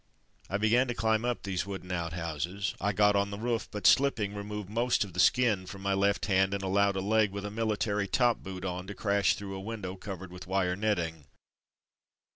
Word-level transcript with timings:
I 0.49 0.57
began 0.57 0.87
to 0.87 0.95
climb 0.95 1.23
up 1.25 1.43
these 1.43 1.67
wooden 1.67 1.91
out 1.91 2.13
houses. 2.13 2.73
I 2.81 2.91
got 2.91 3.15
on 3.15 3.29
the 3.29 3.37
roof, 3.37 3.67
but 3.69 3.85
slipping, 3.85 4.33
re 4.33 4.41
moved 4.41 4.67
most 4.67 5.03
of 5.03 5.13
the 5.13 5.19
skin 5.19 5.67
from 5.67 5.83
my 5.83 5.93
left 5.93 6.25
hand, 6.25 6.55
and 6.55 6.63
allowed 6.63 6.95
a 6.95 7.01
leg 7.01 7.29
with 7.31 7.45
a 7.45 7.51
military 7.51 8.07
top 8.07 8.41
boot 8.41 8.65
on 8.65 8.87
to 8.87 8.95
crash 8.95 9.35
through 9.35 9.53
a 9.55 9.59
window 9.61 9.95
covered 9.95 10.31
with 10.31 10.47
wire 10.47 10.75
netting. 10.75 11.25